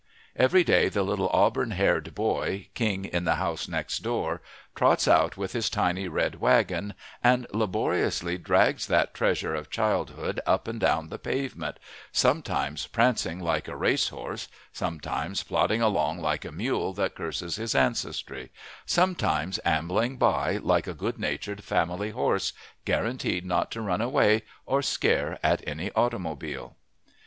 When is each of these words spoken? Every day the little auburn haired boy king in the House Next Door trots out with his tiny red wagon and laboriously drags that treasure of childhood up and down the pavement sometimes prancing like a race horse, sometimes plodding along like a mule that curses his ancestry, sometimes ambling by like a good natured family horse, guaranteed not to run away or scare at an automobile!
Every 0.35 0.63
day 0.63 0.89
the 0.89 1.03
little 1.03 1.29
auburn 1.29 1.69
haired 1.69 2.15
boy 2.15 2.69
king 2.73 3.05
in 3.05 3.23
the 3.25 3.35
House 3.35 3.67
Next 3.67 3.99
Door 3.99 4.41
trots 4.73 5.07
out 5.07 5.37
with 5.37 5.51
his 5.53 5.69
tiny 5.69 6.07
red 6.07 6.41
wagon 6.41 6.95
and 7.23 7.45
laboriously 7.53 8.39
drags 8.39 8.87
that 8.87 9.13
treasure 9.13 9.53
of 9.53 9.69
childhood 9.69 10.41
up 10.47 10.67
and 10.67 10.79
down 10.79 11.09
the 11.09 11.19
pavement 11.19 11.77
sometimes 12.11 12.87
prancing 12.87 13.39
like 13.41 13.67
a 13.67 13.75
race 13.75 14.07
horse, 14.09 14.47
sometimes 14.73 15.43
plodding 15.43 15.83
along 15.83 16.19
like 16.19 16.45
a 16.45 16.51
mule 16.51 16.93
that 16.93 17.13
curses 17.13 17.57
his 17.57 17.75
ancestry, 17.75 18.49
sometimes 18.87 19.59
ambling 19.63 20.17
by 20.17 20.57
like 20.57 20.87
a 20.87 20.95
good 20.95 21.19
natured 21.19 21.63
family 21.63 22.09
horse, 22.09 22.53
guaranteed 22.85 23.45
not 23.45 23.69
to 23.69 23.81
run 23.81 24.01
away 24.01 24.41
or 24.65 24.81
scare 24.81 25.37
at 25.43 25.61
an 25.67 25.91
automobile! 25.95 26.75